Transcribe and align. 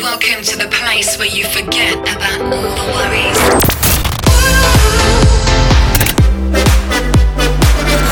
Welcome 0.00 0.40
to 0.42 0.56
the 0.56 0.68
place 0.72 1.18
where 1.18 1.28
you 1.28 1.44
forget 1.44 1.92
about 2.16 2.40
all 2.40 2.72
the 2.72 2.86
worries. 2.96 3.38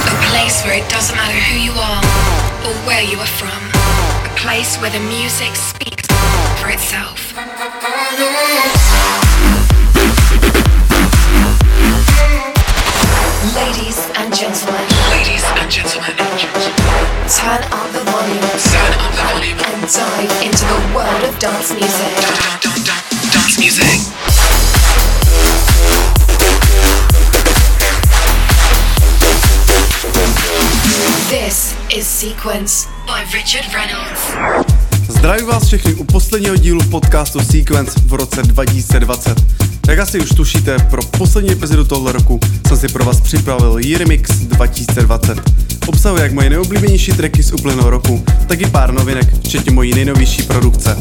A 0.05 0.17
place 0.29 0.63
where 0.65 0.77
it 0.77 0.87
doesn't 0.91 1.17
matter 1.17 1.41
who 1.49 1.57
you 1.61 1.73
are 1.73 2.03
or 2.69 2.75
where 2.85 3.01
you 3.01 3.17
are 3.19 3.35
from. 3.41 3.57
A 4.31 4.37
place 4.37 4.77
where 4.83 4.91
the 4.91 5.01
music 5.01 5.57
speaks 5.57 6.07
for 6.61 6.69
itself. 6.69 7.33
Ladies 13.57 13.99
and 14.17 14.35
gentlemen, 14.35 14.87
Ladies 15.09 15.45
and 15.57 15.71
gentlemen, 15.71 16.17
turn 17.33 17.63
up 17.73 17.89
the 17.93 18.05
volume 18.05 18.36
dive 19.87 20.43
into 20.43 20.65
the 20.65 20.95
world 20.95 21.23
of 21.23 21.39
dance 21.39 21.73
music. 21.73 22.11
Dun, 22.61 22.75
dun, 22.75 22.85
dun, 22.85 23.31
Dance 23.33 23.61
music. 23.61 24.01
This 31.31 31.75
is 31.97 32.07
Sequence 32.07 32.89
by 33.07 33.23
Richard 33.33 33.73
Reynolds. 33.73 34.67
Zdravím 35.09 35.47
vás 35.47 35.67
všechny 35.67 35.95
u 35.95 36.05
posledního 36.05 36.57
dílu 36.57 36.81
podcastu 36.91 37.41
Sequence 37.41 38.01
v 38.07 38.13
roce 38.13 38.43
2020. 38.43 39.43
Jak 39.89 39.99
asi 39.99 40.21
už 40.21 40.29
tušíte, 40.29 40.79
pro 40.79 41.03
poslední 41.03 41.53
epizodu 41.53 41.85
tohle 41.85 42.13
roku 42.13 42.41
jsem 42.69 42.77
si 42.77 42.89
pro 42.89 43.05
vás 43.05 43.21
připravil 43.21 43.79
Remix 43.99 44.31
2020. 44.31 45.76
Obsahuje 45.87 46.23
jak 46.23 46.33
moje 46.33 46.51
nejoblíbenější 46.51 47.13
tracky 47.13 47.43
z 47.43 47.53
uplynulého 47.53 47.91
roku, 47.91 48.25
tak 48.47 48.61
i 48.61 48.67
pár 48.67 48.93
novinek, 48.93 49.35
včetně 49.45 49.73
mojí 49.73 49.95
nejnovější 49.95 50.43
produkce. 50.43 50.97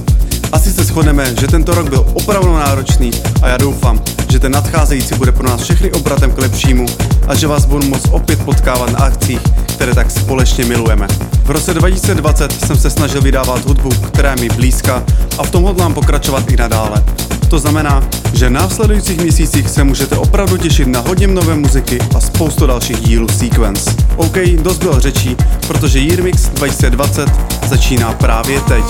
Asi 0.52 0.73
se 0.73 0.84
shodneme, 0.84 1.35
že 1.39 1.48
tento 1.48 1.75
rok 1.75 1.89
byl 1.89 2.05
opravdu 2.13 2.53
náročný 2.53 3.11
a 3.41 3.47
já 3.47 3.58
doufám, 3.58 4.02
že 4.31 4.39
ten 4.39 4.52
nadcházející 4.52 5.16
bude 5.16 5.31
pro 5.31 5.47
nás 5.47 5.61
všechny 5.61 5.91
obratem 5.91 6.31
k 6.31 6.38
lepšímu 6.38 6.86
a 7.28 7.36
že 7.36 7.47
vás 7.47 7.66
budu 7.66 7.88
moct 7.88 8.08
opět 8.11 8.39
potkávat 8.45 8.91
na 8.91 9.00
akcích, 9.00 9.39
které 9.75 9.94
tak 9.95 10.11
společně 10.11 10.66
milujeme. 10.66 11.08
V 11.44 11.50
roce 11.50 11.73
2020 11.73 12.52
jsem 12.52 12.78
se 12.78 12.89
snažil 12.89 13.22
vydávat 13.22 13.66
hudbu, 13.66 13.89
která 13.89 14.30
je 14.30 14.36
mi 14.36 14.50
blízka 14.50 15.03
a 15.38 15.44
v 15.44 15.52
tom 15.52 15.63
hodlám 15.63 15.94
pokračovat 15.94 16.52
i 16.52 16.58
nadále. 16.58 17.03
To 17.50 17.59
znamená, 17.59 18.03
že 18.33 18.50
v 18.50 18.52
následujících 18.52 19.22
měsících 19.22 19.69
se 19.69 19.83
můžete 19.83 20.16
opravdu 20.17 20.58
těšit 20.58 20.88
na 20.88 21.00
hodně 21.00 21.28
nové 21.28 21.56
muziky 21.56 22.00
a 22.16 22.19
spoustu 22.19 22.67
dalších 22.67 23.00
dílů 23.00 23.28
Sequence. 23.30 23.91
OK, 24.16 24.38
dost 24.61 24.75
bylo 24.78 25.00
řečí, 25.00 25.36
protože 25.68 26.00
Year 26.00 26.23
Mix 26.23 26.42
2020 26.42 27.30
začíná 27.68 28.14
právě 28.14 28.62
teď. 28.62 28.84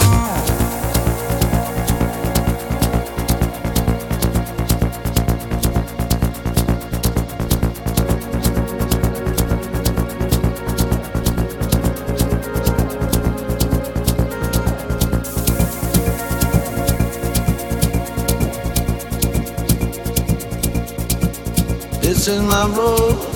This 22.02 22.28
is 22.28 22.42
my 22.42 22.76
road, 22.76 23.35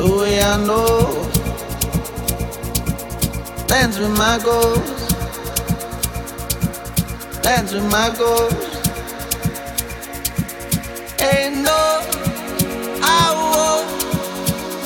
the 0.00 0.16
way 0.16 0.40
I 0.40 0.56
know. 0.64 1.28
Dance 3.66 3.98
with 3.98 4.16
my 4.16 4.38
goals, 4.42 4.90
dance 7.42 7.72
with 7.72 7.84
my 7.90 8.08
goals. 8.16 8.54
Ain't 11.20 11.56
no, 11.68 11.82
I 13.02 13.24
want 13.52 13.88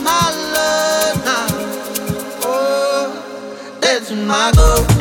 my 0.09 0.27
love 0.57 1.17
now. 1.31 1.49
Oh, 2.45 3.79
dance 3.81 4.11
with 4.11 4.27
my 4.27 4.53
goals, 4.57 4.94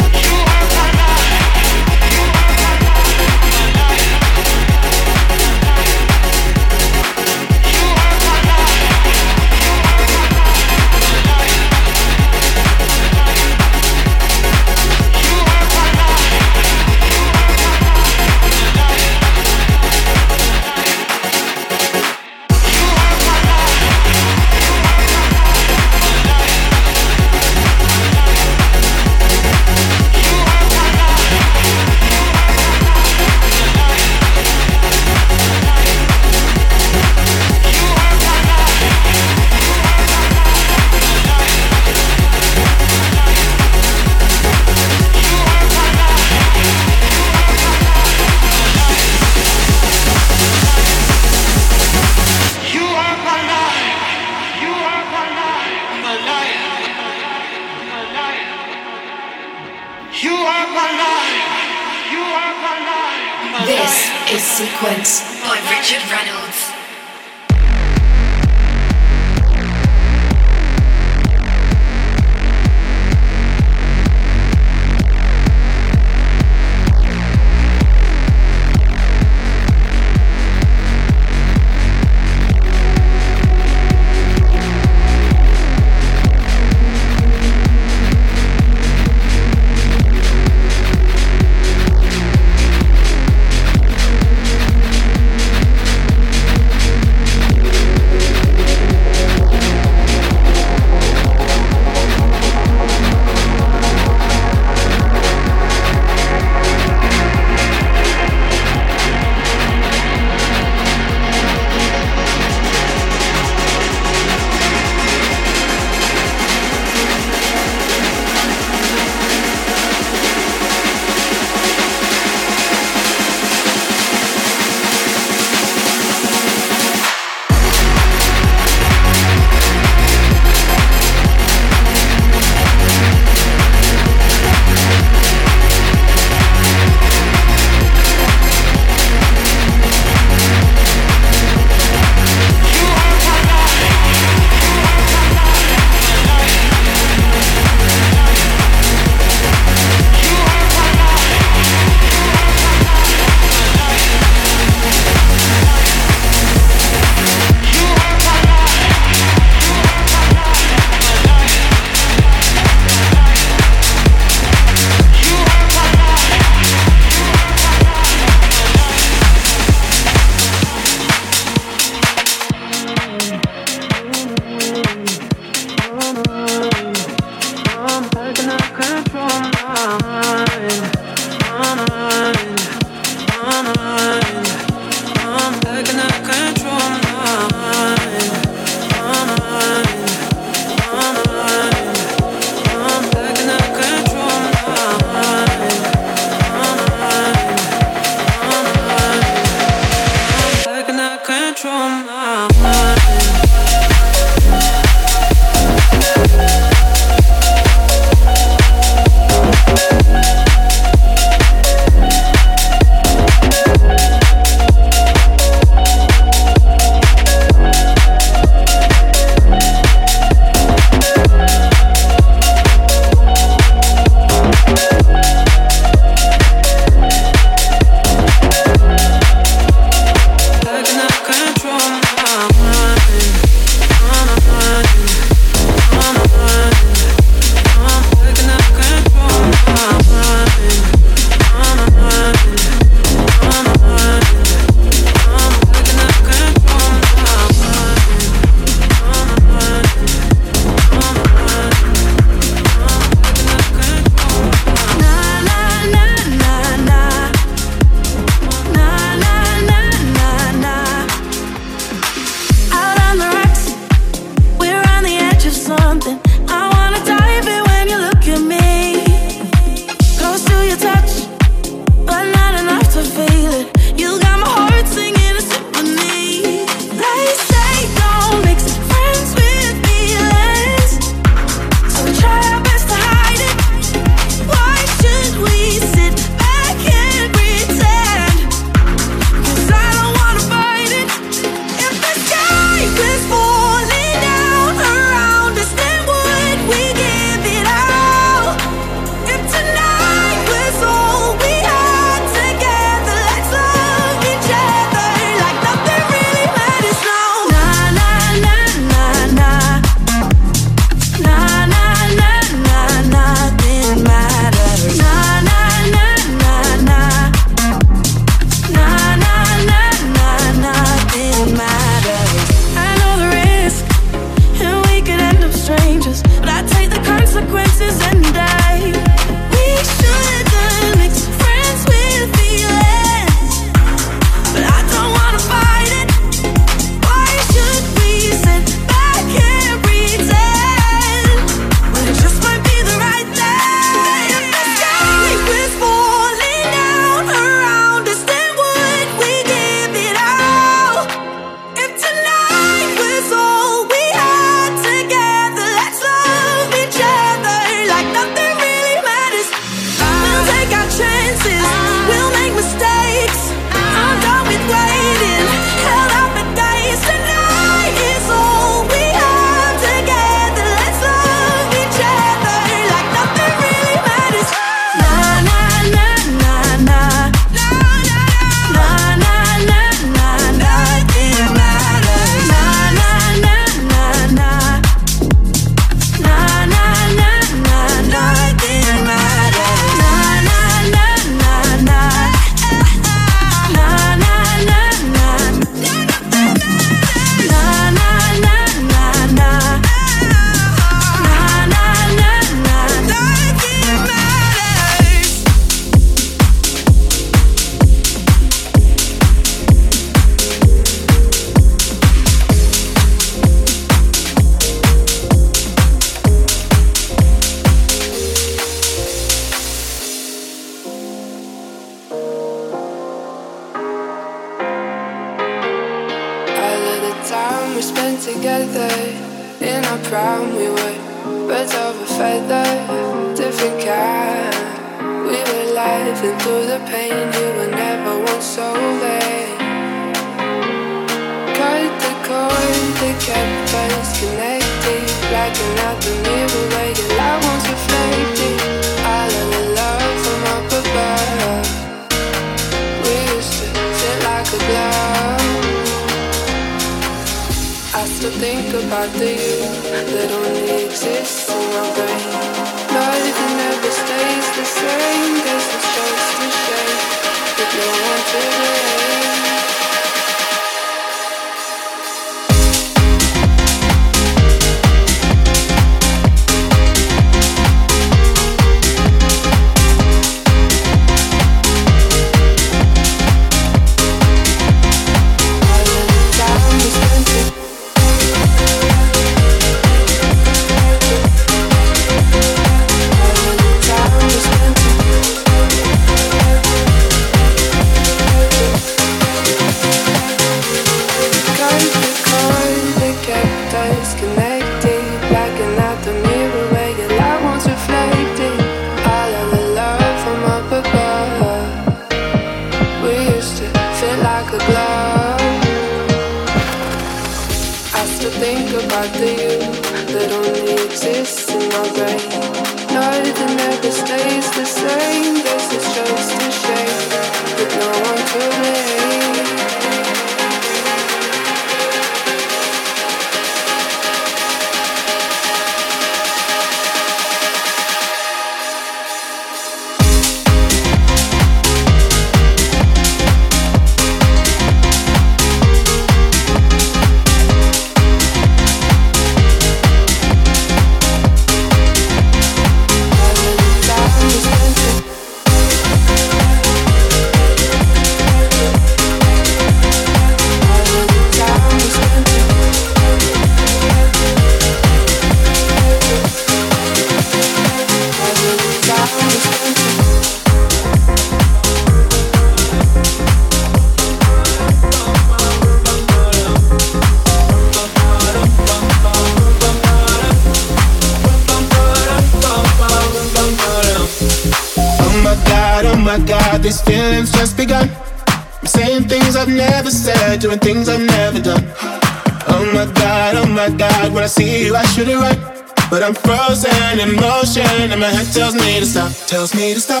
tells 599.31 599.55
me 599.55 599.73
to 599.73 599.79
stop. 599.79 600.00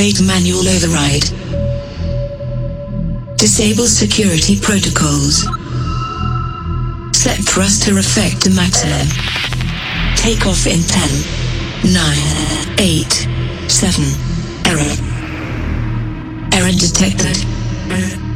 Activate 0.00 0.26
manual 0.26 0.66
override. 0.66 1.28
Disable 3.36 3.84
security 3.84 4.58
protocols. 4.58 5.44
Set 7.12 7.36
thruster 7.44 7.98
effect 7.98 8.40
to 8.44 8.50
maximum. 8.56 9.06
Take 10.16 10.46
off 10.46 10.66
in 10.66 10.80
10, 10.80 11.92
9, 11.92 12.78
8, 12.80 13.12
7. 13.68 14.04
Error. 14.64 14.96
Error 16.54 16.72
detected. 16.72 17.36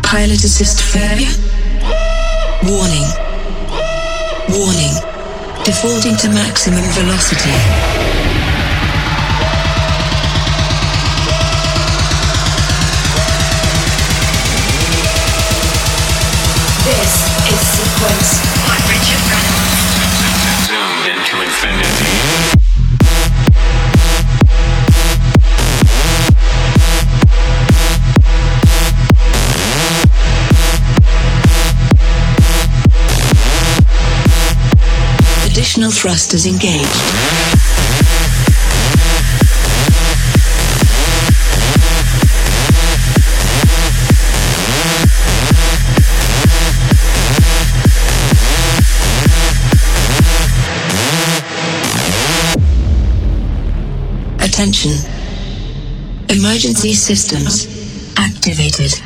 Pilot 0.03 0.45
assist 0.45 0.83
failure. 0.83 1.33
Warning. 2.69 3.09
Warning. 4.53 4.93
Defaulting 5.65 6.17
to 6.17 6.29
maximum 6.29 6.85
velocity. 6.93 8.14
Thrusters 36.05 36.45
engaged. 36.45 36.85
Attention. 54.43 54.93
Emergency 56.29 56.93
systems 56.93 57.67
activated. 58.19 59.04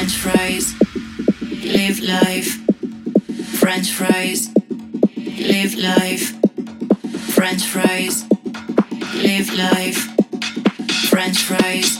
French 0.00 0.16
fries, 0.16 0.74
live 1.62 2.00
life. 2.00 2.56
French 3.60 3.90
fries, 3.92 4.48
live 5.36 5.74
life. 5.74 6.32
French 7.34 7.66
fries, 7.66 8.24
live 9.16 9.52
life. 9.52 9.98
French 11.10 11.42
fries, 11.42 11.98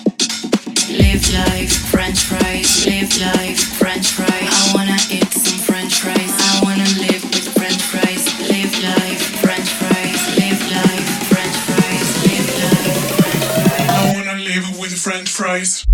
live 0.88 1.28
life. 1.34 1.72
French 1.92 2.20
fries, 2.24 2.86
live 2.86 3.20
life. 3.20 3.60
French 3.76 4.06
fries. 4.12 4.48
I 4.48 4.72
wanna 4.74 4.96
eat 5.10 5.30
some 5.34 5.58
French 5.58 6.00
fries. 6.00 6.32
I 6.40 6.60
wanna 6.62 6.88
live 7.04 7.22
with 7.22 7.52
French 7.52 7.82
fries, 7.82 8.24
live 8.48 8.82
life. 8.82 9.20
French 9.44 9.68
fries, 9.68 10.38
live 10.40 10.62
life. 10.72 11.08
French 11.28 11.56
fries, 11.68 12.08
live 12.24 12.48
life. 12.64 12.96
French 13.20 13.44
fries. 13.44 13.90
I 13.90 14.14
wanna 14.14 14.42
live 14.42 14.78
with 14.78 14.96
French 14.98 15.28
fries 15.28 15.84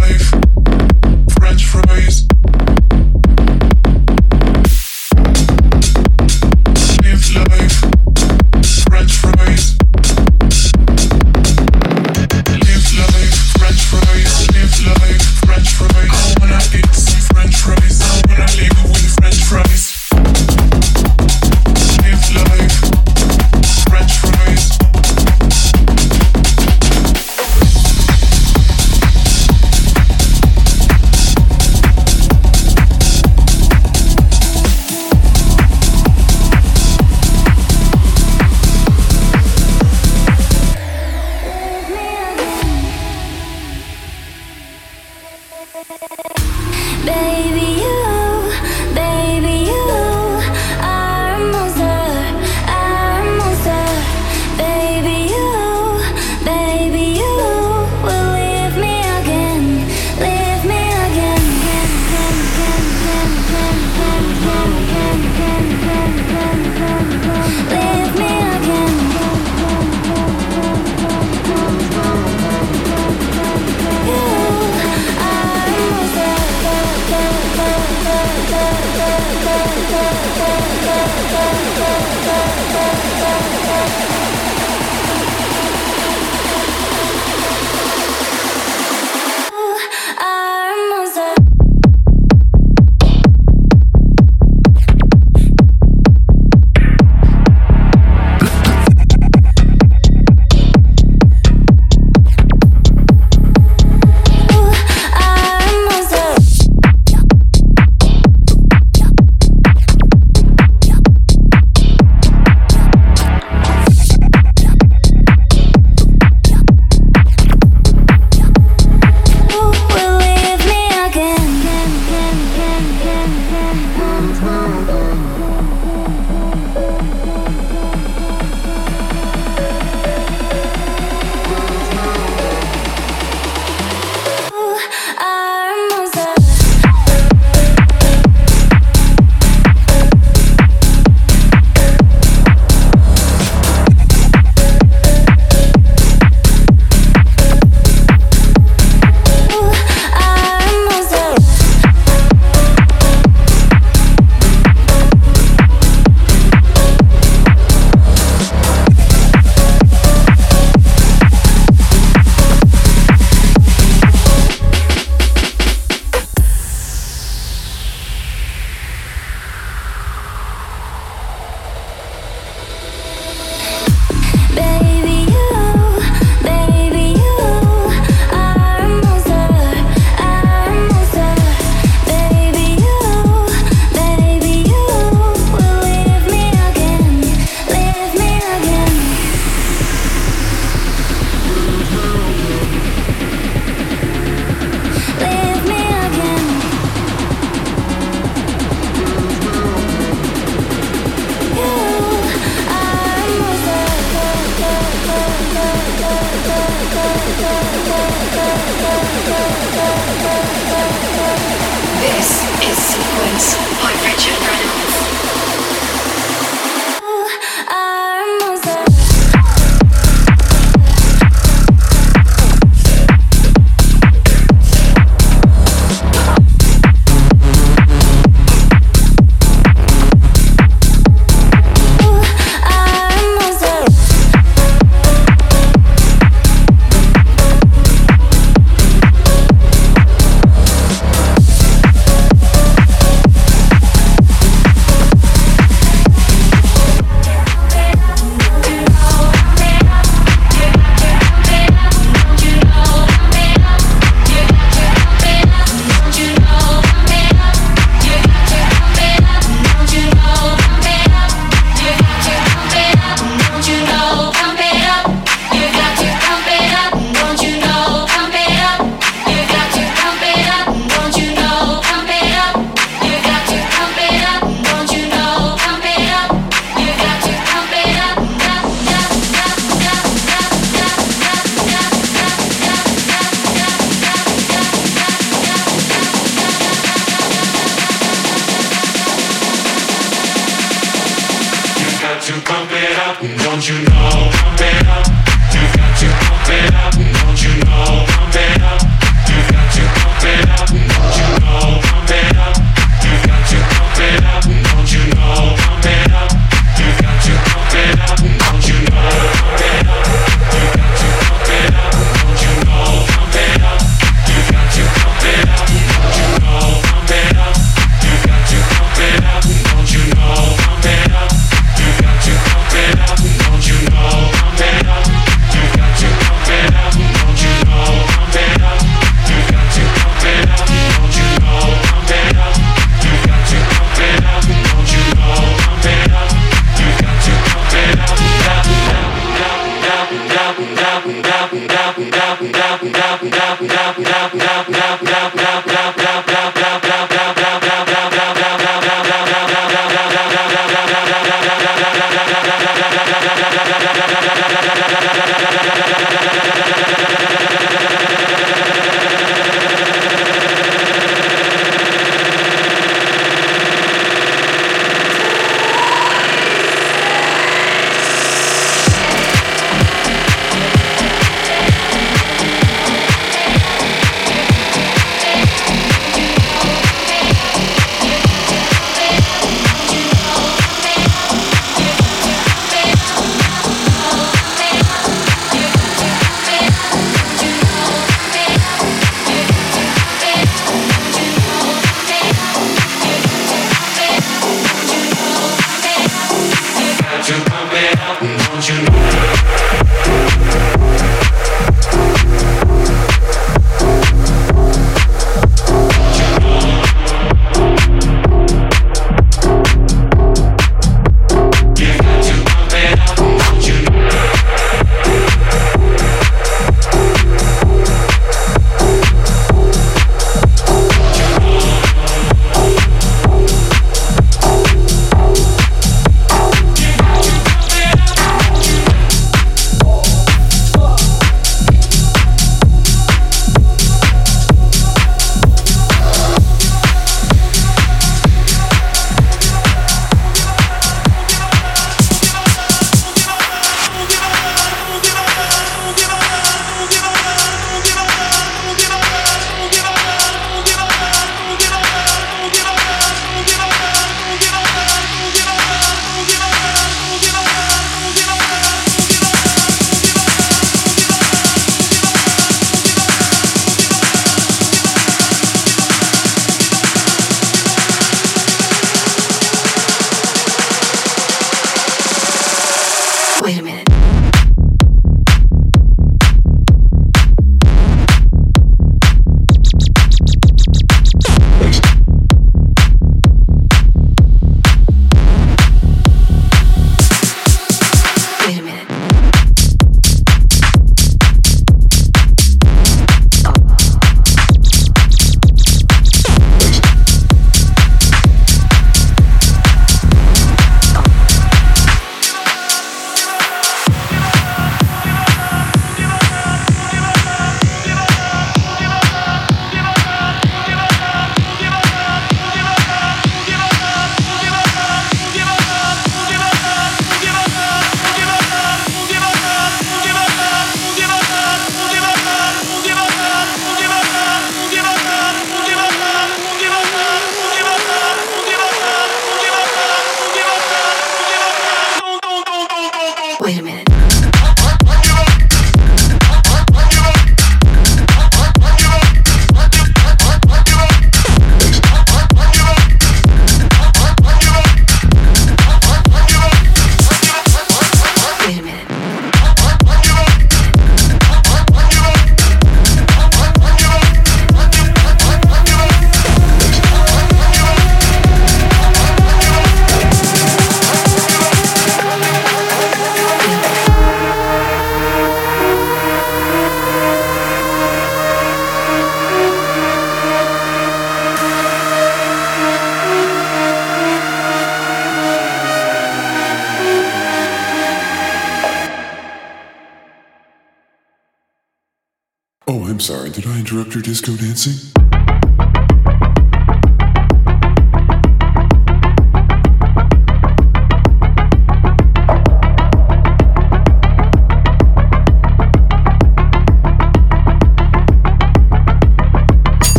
life. 0.00 0.31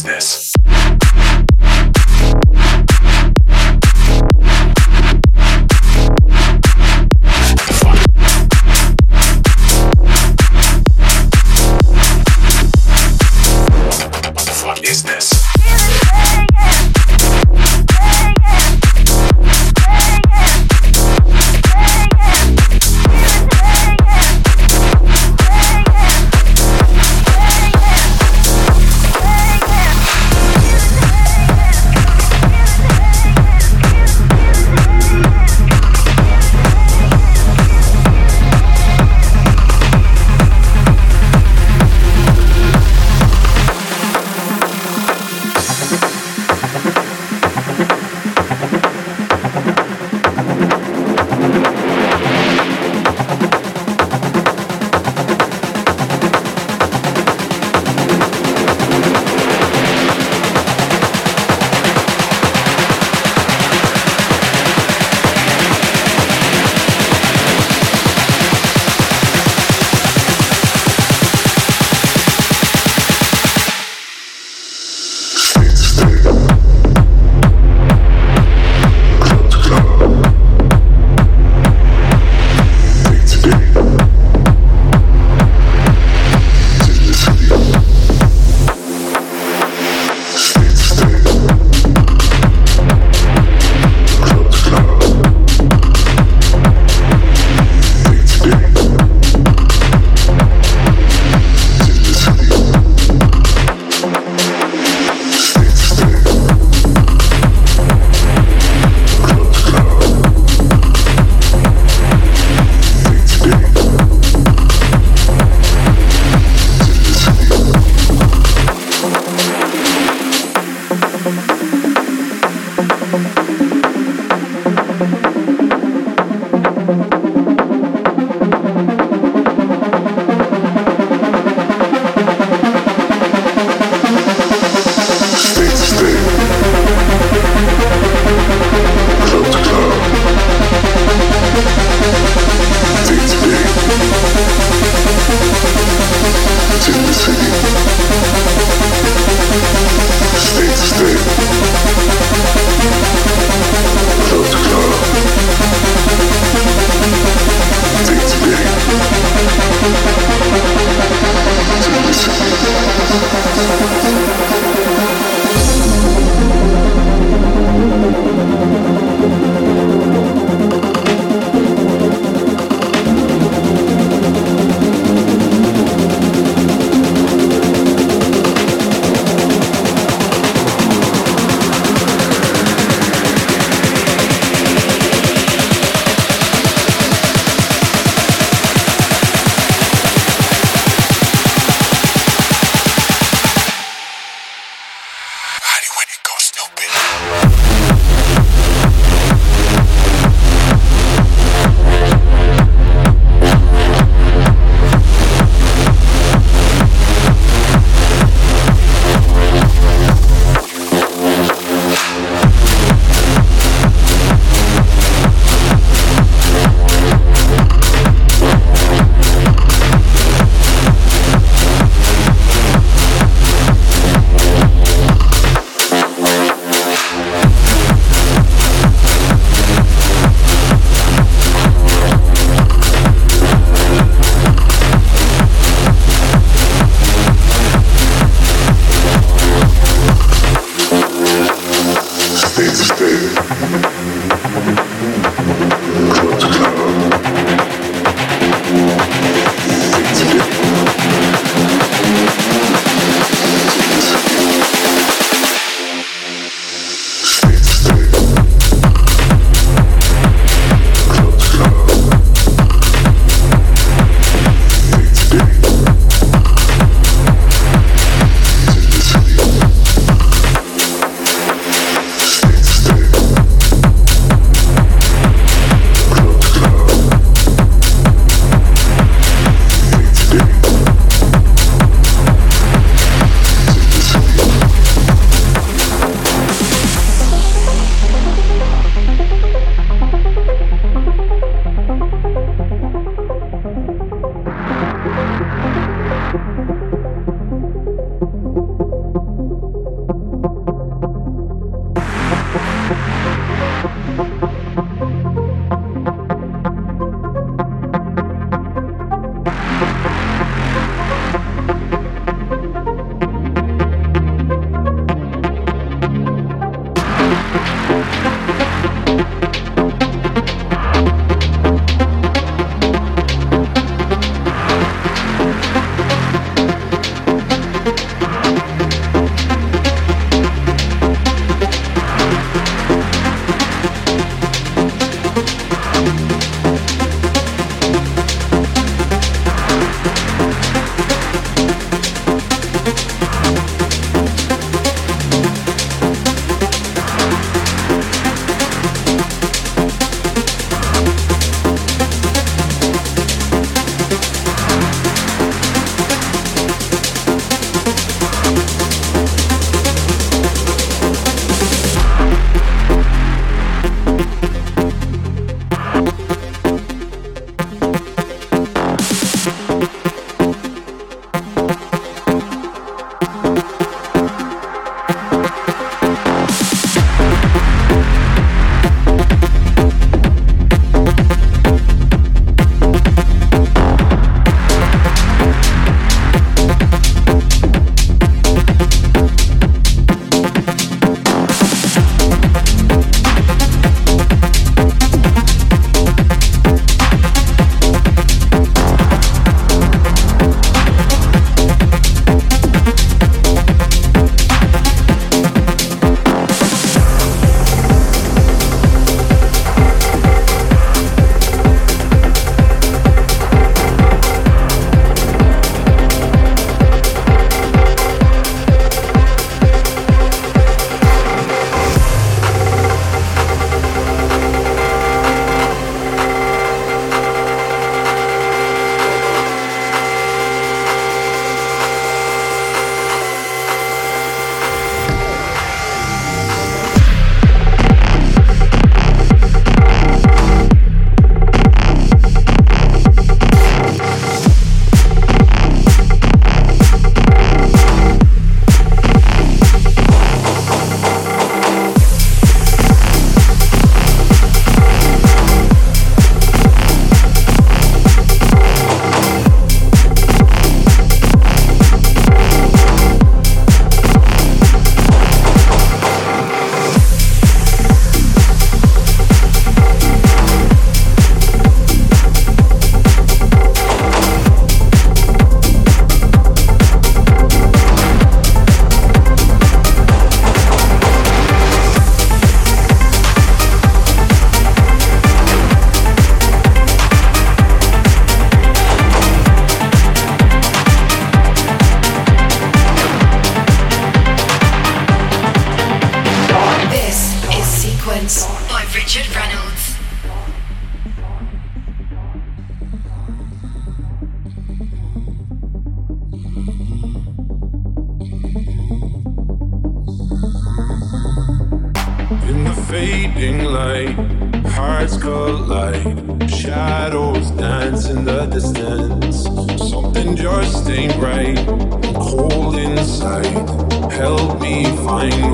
This? 0.00 0.51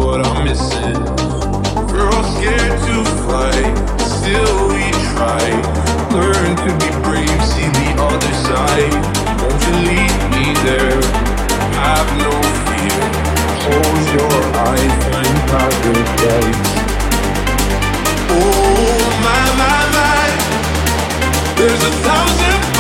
What 0.09 0.24
I'm 0.24 0.44
missing. 0.44 0.97
We're 1.93 2.09
all 2.16 2.28
scared 2.36 2.76
to 2.89 2.97
fly, 3.24 3.56
still 4.16 4.56
we 4.72 4.89
try. 5.12 5.44
Learn 6.16 6.51
to 6.64 6.70
be 6.80 6.89
brave, 7.05 7.40
see 7.52 7.68
the 7.80 7.89
other 8.09 8.35
side. 8.48 8.94
Won't 9.40 9.60
you 9.66 9.74
lead 9.89 10.16
me 10.32 10.47
there? 10.64 11.01
Have 11.85 12.09
no 12.24 12.32
fear. 12.64 13.05
Close 13.64 14.06
your 14.16 14.36
eyes, 14.68 14.94
find 15.12 15.36
paradise. 15.52 16.70
Oh 18.32 19.02
my 19.26 19.44
my 19.60 19.80
my, 19.97 20.26
there's 21.59 21.82
a 21.85 21.93
thousand 22.06 22.77